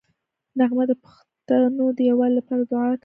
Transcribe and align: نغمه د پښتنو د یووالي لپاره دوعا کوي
نغمه 0.59 0.83
د 0.89 0.91
پښتنو 1.03 1.85
د 1.97 1.99
یووالي 2.09 2.33
لپاره 2.39 2.61
دوعا 2.69 2.89
کوي 2.91 2.99